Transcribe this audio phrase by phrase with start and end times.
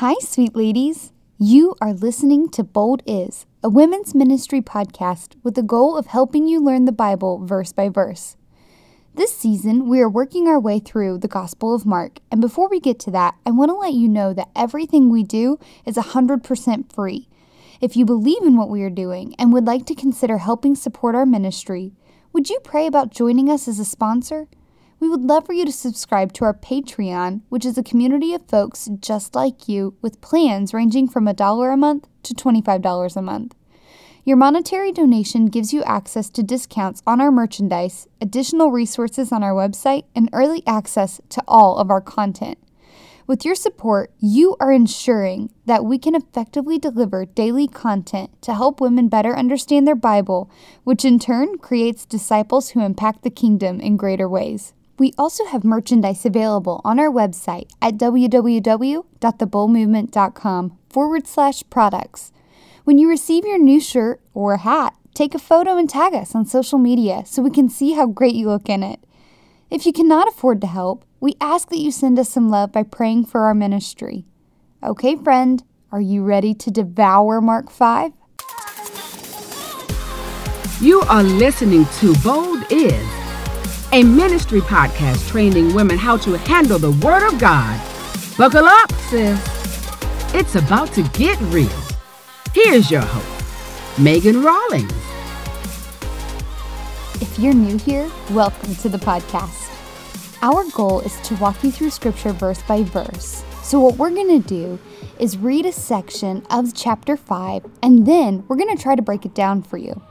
[0.00, 1.10] Hi, sweet ladies.
[1.38, 6.46] You are listening to Bold Is, a women's ministry podcast with the goal of helping
[6.46, 8.36] you learn the Bible verse by verse.
[9.14, 12.78] This season, we are working our way through the Gospel of Mark, and before we
[12.78, 16.92] get to that, I want to let you know that everything we do is 100%
[16.92, 17.26] free.
[17.80, 21.14] If you believe in what we are doing and would like to consider helping support
[21.14, 21.94] our ministry,
[22.34, 24.46] would you pray about joining us as a sponsor?
[24.98, 28.48] We would love for you to subscribe to our Patreon, which is a community of
[28.48, 33.22] folks just like you with plans ranging from a dollar a month to $25 a
[33.22, 33.54] month.
[34.24, 39.52] Your monetary donation gives you access to discounts on our merchandise, additional resources on our
[39.52, 42.58] website, and early access to all of our content.
[43.26, 48.80] With your support, you are ensuring that we can effectively deliver daily content to help
[48.80, 50.50] women better understand their Bible,
[50.84, 54.72] which in turn creates disciples who impact the kingdom in greater ways.
[54.98, 62.32] We also have merchandise available on our website at www.theboldmovement.com forward slash products.
[62.84, 66.46] When you receive your new shirt or hat, take a photo and tag us on
[66.46, 69.00] social media so we can see how great you look in it.
[69.70, 72.84] If you cannot afford to help, we ask that you send us some love by
[72.84, 74.24] praying for our ministry.
[74.82, 78.12] Okay, friend, are you ready to devour Mark 5?
[80.80, 83.25] You are listening to Bold Is,
[83.92, 87.80] a ministry podcast training women how to handle the Word of God.
[88.36, 89.40] Buckle up, sis.
[90.34, 91.70] It's about to get real.
[92.52, 94.92] Here's your host, Megan Rawlings.
[97.22, 99.72] If you're new here, welcome to the podcast.
[100.42, 103.44] Our goal is to walk you through scripture verse by verse.
[103.62, 104.78] So, what we're going to do
[105.18, 109.24] is read a section of chapter 5, and then we're going to try to break
[109.24, 110.02] it down for you.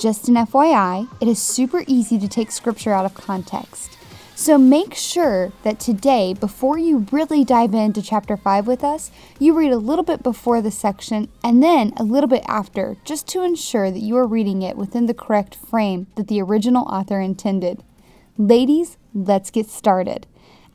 [0.00, 3.98] Just an FYI, it is super easy to take scripture out of context.
[4.34, 9.52] So make sure that today, before you really dive into chapter 5 with us, you
[9.52, 13.42] read a little bit before the section and then a little bit after, just to
[13.42, 17.84] ensure that you are reading it within the correct frame that the original author intended.
[18.38, 20.26] Ladies, let's get started.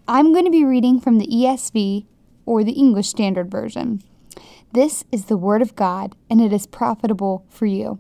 [0.08, 2.06] I'm going to be reading from the ESV
[2.46, 4.04] or the English Standard Version.
[4.74, 7.98] This is the Word of God, and it is profitable for you.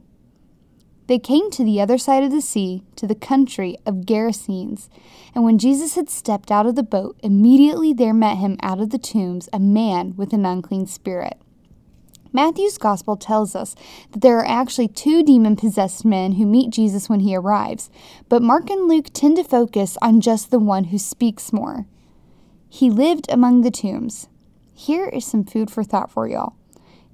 [1.08, 4.90] They came to the other side of the sea, to the country of Gerasenes.
[5.36, 8.90] And when Jesus had stepped out of the boat, immediately there met him out of
[8.90, 11.38] the tombs a man with an unclean spirit.
[12.34, 13.76] Matthew's gospel tells us
[14.12, 17.90] that there are actually two demon possessed men who meet Jesus when he arrives,
[18.28, 21.86] but Mark and Luke tend to focus on just the one who speaks more.
[22.68, 24.28] He lived among the tombs.
[24.74, 26.56] Here is some food for thought for y'all.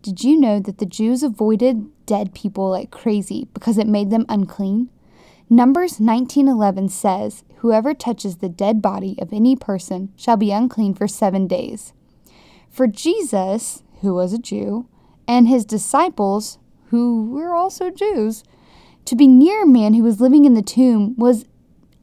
[0.01, 4.25] Did you know that the Jews avoided dead people like crazy because it made them
[4.27, 4.89] unclean?
[5.47, 11.07] Numbers 19:11 says, "Whoever touches the dead body of any person shall be unclean for
[11.07, 11.93] 7 days."
[12.69, 14.85] For Jesus, who was a Jew,
[15.27, 16.57] and his disciples,
[16.89, 18.43] who were also Jews,
[19.05, 21.45] to be near a man who was living in the tomb was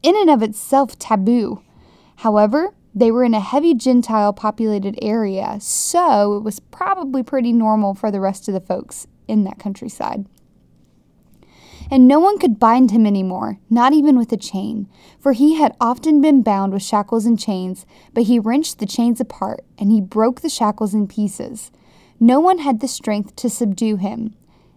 [0.03, 1.59] in and of itself taboo.
[2.17, 7.93] However, they were in a heavy Gentile populated area, so it was probably pretty normal
[7.93, 10.25] for the rest of the folks in that countryside.
[11.91, 14.87] And no one could bind him anymore, not even with a chain,
[15.19, 19.19] for he had often been bound with shackles and chains, but he wrenched the chains
[19.19, 21.71] apart, and he broke the shackles in pieces.
[22.19, 24.35] No one had the strength to subdue him.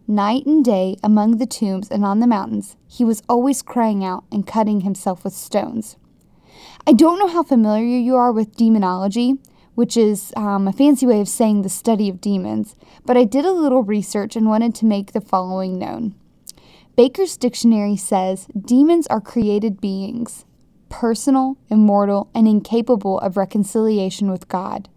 [0.08, 4.24] Night and day, among the tombs and on the mountains, he was always crying out
[4.32, 5.96] and cutting himself with stones.
[6.86, 9.34] I don't know how familiar you are with demonology,
[9.74, 13.44] which is um, a fancy way of saying the study of demons, but I did
[13.44, 16.14] a little research and wanted to make the following known.
[16.96, 20.44] Baker's Dictionary says demons are created beings,
[20.90, 24.90] personal, immortal, and incapable of reconciliation with God.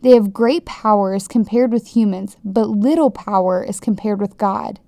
[0.00, 4.80] They have great power as compared with humans, but little power as compared with God.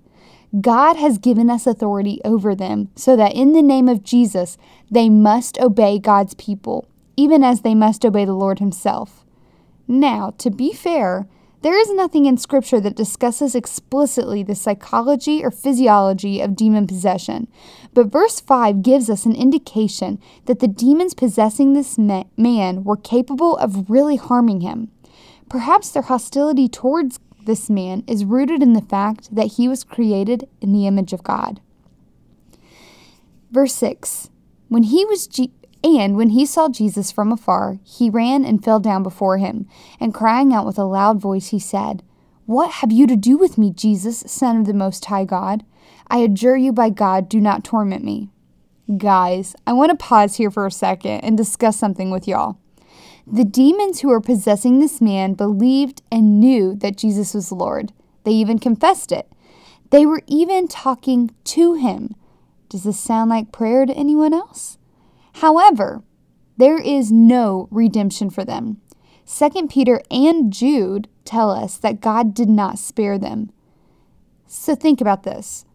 [0.61, 4.57] God has given us authority over them, so that in the name of Jesus,
[4.89, 9.25] they must obey God's people, even as they must obey the Lord Himself.
[9.87, 11.27] Now, to be fair,
[11.63, 17.47] there is nothing in Scripture that discusses explicitly the psychology or physiology of demon possession,
[17.93, 23.57] but verse 5 gives us an indication that the demons possessing this man were capable
[23.57, 24.91] of really harming him.
[25.49, 30.47] Perhaps their hostility towards this man is rooted in the fact that he was created
[30.61, 31.59] in the image of God.
[33.49, 34.29] Verse 6
[34.67, 35.53] When he was G-
[35.83, 39.67] and when he saw Jesus from afar, he ran and fell down before him,
[39.99, 42.03] and crying out with a loud voice, he said,
[42.45, 45.63] What have you to do with me, Jesus, Son of the Most High God?
[46.07, 48.29] I adjure you by God, do not torment me.
[48.97, 52.57] Guys, I want to pause here for a second and discuss something with y'all.
[53.29, 57.91] The demons who were possessing this man believed and knew that Jesus was Lord.
[58.23, 59.29] They even confessed it.
[59.89, 62.15] They were even talking to him.
[62.69, 64.77] Does this sound like prayer to anyone else?
[65.35, 66.03] However,
[66.55, 68.81] there is no redemption for them.
[69.27, 73.51] 2 Peter and Jude tell us that God did not spare them.
[74.47, 75.65] So think about this.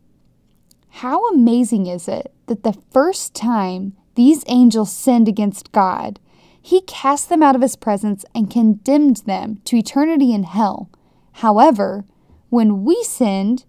[0.89, 6.19] How amazing is it that the first time these angels sinned against God,
[6.63, 10.89] he cast them out of his presence and condemned them to eternity in hell.
[11.33, 12.05] However,
[12.51, 13.65] when we sinned,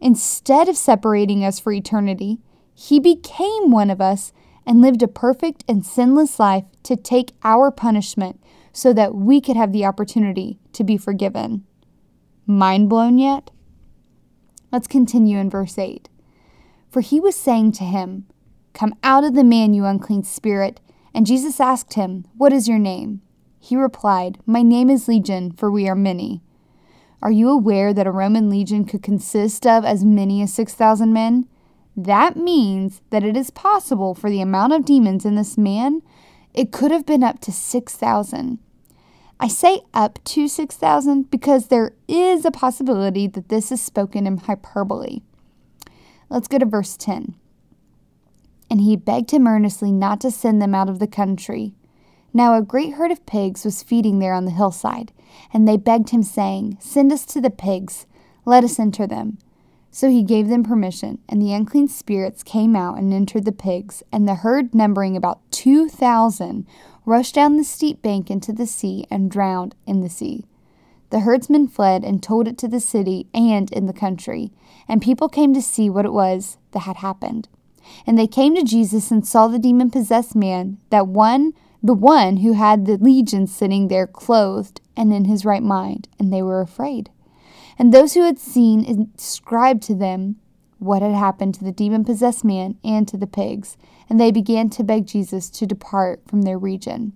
[0.00, 2.38] instead of separating us for eternity,
[2.74, 4.32] he became one of us
[4.66, 8.40] and lived a perfect and sinless life to take our punishment
[8.72, 11.64] so that we could have the opportunity to be forgiven.
[12.46, 13.50] Mind blown yet?
[14.70, 16.08] Let's continue in verse 8.
[16.90, 18.26] For he was saying to him,
[18.72, 20.80] Come out of the man, you unclean spirit.
[21.14, 23.22] And Jesus asked him, What is your name?
[23.60, 26.42] He replied, My name is Legion, for we are many.
[27.22, 31.48] Are you aware that a Roman legion could consist of as many as 6,000 men?
[31.96, 36.02] That means that it is possible for the amount of demons in this man,
[36.52, 38.58] it could have been up to 6,000.
[39.40, 44.36] I say up to 6,000 because there is a possibility that this is spoken in
[44.36, 45.20] hyperbole.
[46.28, 47.34] Let's go to verse 10.
[48.74, 51.74] And he begged him earnestly not to send them out of the country.
[52.32, 55.12] Now a great herd of pigs was feeding there on the hillside,
[55.52, 58.06] and they begged him, saying, Send us to the pigs,
[58.44, 59.38] let us enter them.
[59.92, 64.02] So he gave them permission, and the unclean spirits came out and entered the pigs,
[64.10, 66.66] and the herd, numbering about two thousand,
[67.06, 70.46] rushed down the steep bank into the sea and drowned in the sea.
[71.10, 74.50] The herdsmen fled and told it to the city and in the country,
[74.88, 77.48] and people came to see what it was that had happened.
[78.06, 81.52] And they came to Jesus and saw the demon possessed man, that one,
[81.82, 86.32] the one who had the legion sitting there clothed and in his right mind, and
[86.32, 87.10] they were afraid.
[87.78, 90.36] And those who had seen described to them
[90.78, 93.76] what had happened to the demon possessed man and to the pigs,
[94.08, 97.12] and they began to beg Jesus to depart from their region.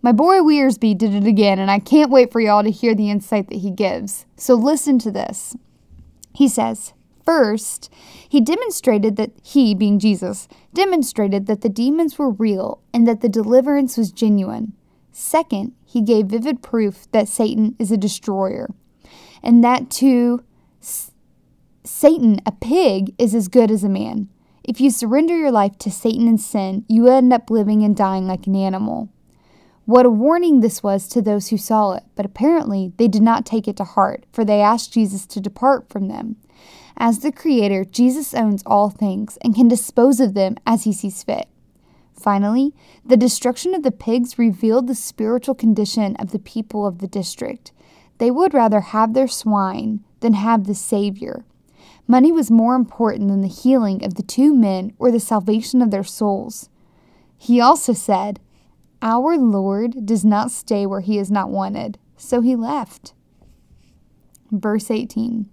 [0.00, 3.10] My boy Wiersbe did it again, and I can't wait for y'all to hear the
[3.10, 4.26] insight that he gives.
[4.36, 5.56] So listen to this.
[6.34, 6.92] He says,
[7.28, 7.92] First,
[8.26, 13.28] he demonstrated that he, being Jesus, demonstrated that the demons were real and that the
[13.28, 14.72] deliverance was genuine.
[15.12, 18.70] Second, he gave vivid proof that Satan is a destroyer,
[19.42, 20.42] and that to
[21.84, 24.30] Satan, a pig, is as good as a man.
[24.64, 28.26] If you surrender your life to Satan and sin, you end up living and dying
[28.26, 29.10] like an animal.
[29.84, 33.44] What a warning this was to those who saw it, but apparently they did not
[33.44, 36.36] take it to heart, for they asked Jesus to depart from them.
[37.00, 41.22] As the Creator, Jesus owns all things and can dispose of them as he sees
[41.22, 41.46] fit.
[42.12, 42.74] Finally,
[43.06, 47.70] the destruction of the pigs revealed the spiritual condition of the people of the district.
[48.18, 51.44] They would rather have their swine than have the Savior.
[52.08, 55.92] Money was more important than the healing of the two men or the salvation of
[55.92, 56.68] their souls.
[57.36, 58.40] He also said,
[59.00, 63.12] our Lord does not stay where he is not wanted, so he left.
[64.50, 65.48] Verse 18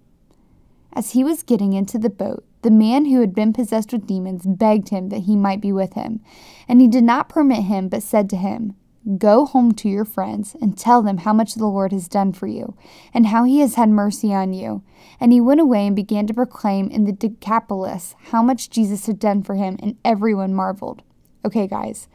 [0.96, 4.44] As he was getting into the boat, the man who had been possessed with demons
[4.46, 6.20] begged him that he might be with him.
[6.66, 8.74] And he did not permit him, but said to him,
[9.18, 12.46] Go home to your friends and tell them how much the Lord has done for
[12.46, 12.74] you,
[13.12, 14.82] and how he has had mercy on you.
[15.20, 19.18] And he went away and began to proclaim in the Decapolis how much Jesus had
[19.18, 21.02] done for him, and everyone marveled.
[21.44, 22.08] Okay, guys,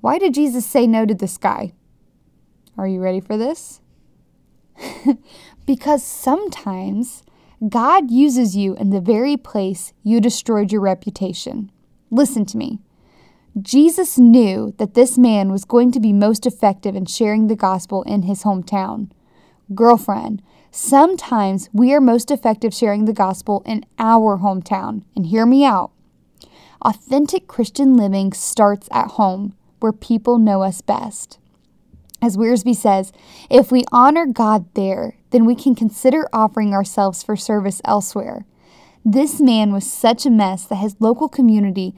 [0.00, 1.72] why did Jesus say no to this guy?
[2.78, 3.80] Are you ready for this?
[5.66, 7.24] because sometimes
[7.68, 11.70] God uses you in the very place you destroyed your reputation.
[12.10, 12.80] Listen to me.
[13.60, 18.02] Jesus knew that this man was going to be most effective in sharing the gospel
[18.02, 19.10] in his hometown.
[19.74, 25.02] Girlfriend, sometimes we are most effective sharing the gospel in our hometown.
[25.14, 25.92] And hear me out.
[26.80, 31.38] Authentic Christian living starts at home where people know us best.
[32.20, 33.12] As Wiersbe says,
[33.50, 38.46] if we honor God there, then we can consider offering ourselves for service elsewhere.
[39.04, 41.94] This man was such a mess that his local community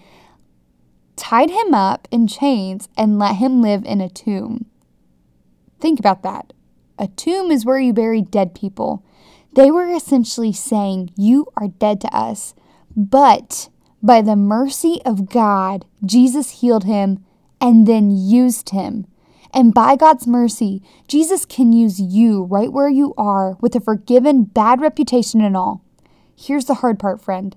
[1.17, 4.67] tied him up in chains and let him live in a tomb.
[5.81, 6.53] Think about that.
[6.99, 9.05] A tomb is where you bury dead people.
[9.55, 12.55] They were essentially saying, You are dead to us.
[12.97, 13.69] But
[14.03, 17.25] by the mercy of God, Jesus healed him
[17.61, 19.07] and then used him.
[19.55, 24.43] And by God's mercy, Jesus can use you right where you are with a forgiven
[24.43, 25.85] bad reputation and all.
[26.37, 27.55] Here's the hard part, friend.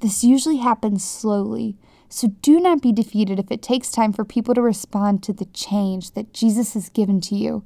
[0.00, 1.76] This usually happens slowly.
[2.08, 5.44] So do not be defeated if it takes time for people to respond to the
[5.46, 7.62] change that Jesus has given to you.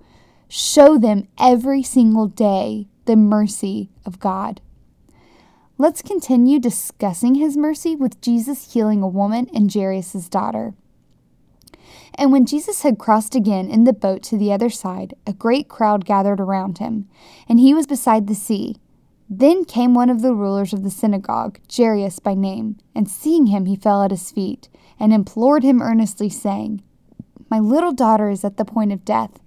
[0.49, 4.61] Show them every single day the mercy of God.
[5.76, 10.75] Let's continue discussing his mercy with Jesus healing a woman and Jairus' daughter.
[12.15, 15.69] And when Jesus had crossed again in the boat to the other side, a great
[15.69, 17.09] crowd gathered around him,
[17.49, 18.77] and he was beside the sea.
[19.31, 23.67] Then came one of the rulers of the synagogue, Jairus by name, and seeing him,
[23.67, 26.83] he fell at his feet, and implored him earnestly, saying,
[27.50, 29.38] My little daughter is at the point of death.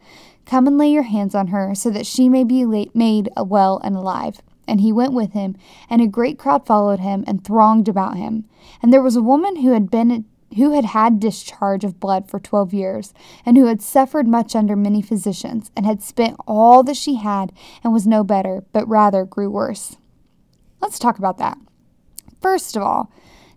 [0.46, 2.64] Come and lay your hands on her, so that she may be
[2.94, 4.42] made well and alive.
[4.68, 5.56] And he went with him,
[5.90, 8.46] and a great crowd followed him and thronged about him.
[8.82, 12.40] And there was a woman who had been who had had discharge of blood for
[12.40, 13.14] twelve years,
[13.46, 17.52] and who had suffered much under many physicians, and had spent all that she had,
[17.84, 19.98] and was no better, but rather grew worse.
[20.82, 21.58] Let's talk about that.
[22.42, 23.12] First of all,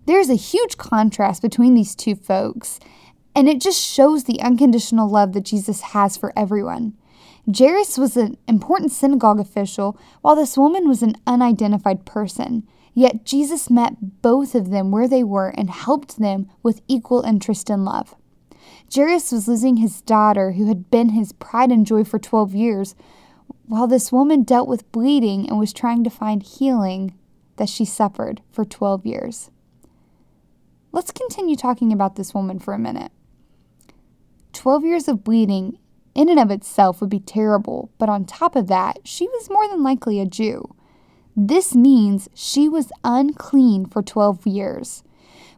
[0.06, 2.78] there's a huge contrast between these two folks,
[3.34, 6.94] and it just shows the unconditional love that Jesus has for everyone.
[7.52, 12.66] Jairus was an important synagogue official, while this woman was an unidentified person.
[12.94, 17.68] Yet Jesus met both of them where they were and helped them with equal interest
[17.68, 18.14] and love.
[18.94, 22.94] Jairus was losing his daughter, who had been his pride and joy for 12 years,
[23.66, 27.14] while this woman dealt with bleeding and was trying to find healing
[27.56, 29.50] that she suffered for 12 years.
[30.92, 33.10] Let's continue talking about this woman for a minute.
[34.52, 35.78] 12 years of bleeding
[36.14, 39.66] in and of itself would be terrible, but on top of that, she was more
[39.66, 40.74] than likely a Jew.
[41.36, 45.02] This means she was unclean for 12 years.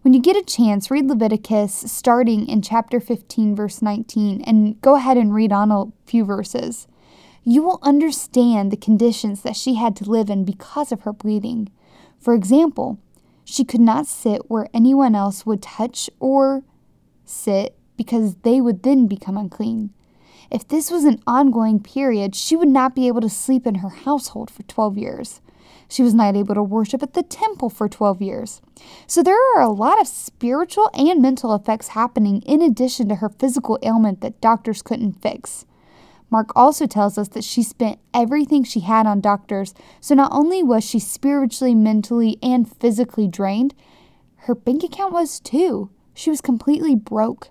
[0.00, 4.94] When you get a chance, read Leviticus starting in chapter 15, verse 19, and go
[4.94, 6.86] ahead and read on a few verses.
[7.44, 11.68] You will understand the conditions that she had to live in because of her bleeding.
[12.18, 12.98] For example,
[13.44, 16.62] she could not sit where anyone else would touch or
[17.24, 19.90] sit because they would then become unclean.
[20.50, 23.90] If this was an ongoing period, she would not be able to sleep in her
[23.90, 25.40] household for 12 years.
[25.88, 28.60] She was not able to worship at the temple for 12 years.
[29.06, 33.28] So there are a lot of spiritual and mental effects happening in addition to her
[33.28, 35.64] physical ailment that doctors couldn't fix.
[36.28, 40.62] Mark also tells us that she spent everything she had on doctors, so not only
[40.62, 43.74] was she spiritually, mentally, and physically drained,
[44.46, 45.90] her bank account was too.
[46.14, 47.50] She was completely broke.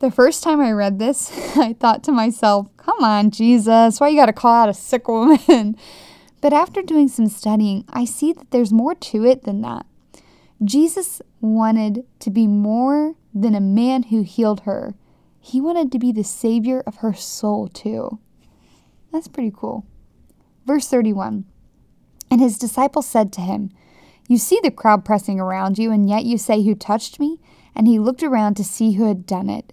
[0.00, 4.18] The first time I read this, I thought to myself, come on, Jesus, why you
[4.18, 5.76] got to call out a sick woman?
[6.40, 9.86] But after doing some studying, I see that there's more to it than that.
[10.62, 14.94] Jesus wanted to be more than a man who healed her,
[15.40, 18.18] he wanted to be the savior of her soul, too.
[19.12, 19.86] That's pretty cool.
[20.66, 21.44] Verse 31
[22.30, 23.70] And his disciples said to him,
[24.28, 27.40] You see the crowd pressing around you, and yet you say, Who touched me?
[27.74, 29.72] And he looked around to see who had done it.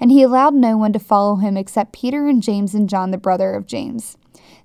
[0.00, 3.18] and he allowed no one to follow him except Peter and James and John, the
[3.18, 4.16] brother of James.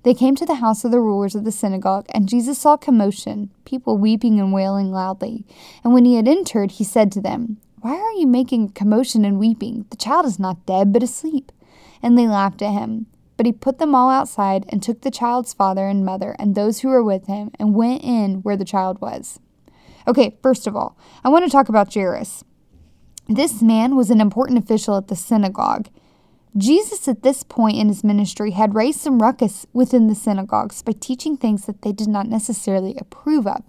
[0.02, 3.50] They came to the house of the rulers of the synagogue, and Jesus saw commotion,
[3.64, 5.44] people weeping and wailing loudly.
[5.84, 9.38] And when he had entered, he said to them, Why are you making commotion and
[9.38, 9.84] weeping?
[9.90, 11.52] The child is not dead, but asleep.
[12.02, 13.06] And they laughed at him.
[13.36, 16.80] But he put them all outside, and took the child's father and mother, and those
[16.80, 19.40] who were with him, and went in where the child was.
[20.08, 22.44] Okay, first of all, I want to talk about Jairus.
[23.28, 25.88] This man was an important official at the synagogue.
[26.56, 30.92] Jesus, at this point in his ministry, had raised some ruckus within the synagogues by
[30.92, 33.62] teaching things that they did not necessarily approve of.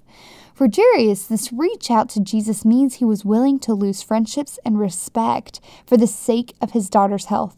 [0.54, 4.80] For Jairus, this reach out to Jesus means he was willing to lose friendships and
[4.80, 7.58] respect for the sake of his daughter's health.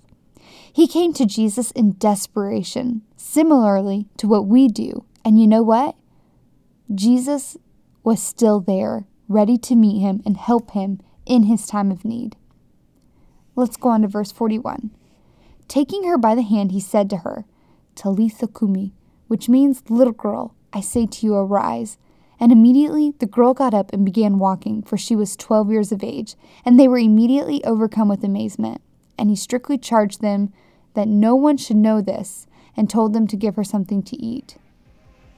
[0.72, 5.06] He came to Jesus in desperation, similarly to what we do.
[5.24, 5.96] And you know what?
[6.94, 7.58] Jesus
[8.04, 12.36] was still there, ready to meet him and help him in his time of need.
[13.56, 14.90] Let's go on to verse 41.
[15.70, 17.46] Taking her by the hand, he said to her,
[17.96, 18.94] Talitha Kumi,
[19.28, 21.98] which means, Little girl, I say to you, arise.
[22.40, 26.04] And immediately the girl got up and began walking, for she was twelve years of
[26.04, 26.36] age.
[26.66, 28.82] And they were immediately overcome with amazement.
[29.18, 30.52] And he strictly charged them
[30.96, 34.58] that no one should know this, and told them to give her something to eat.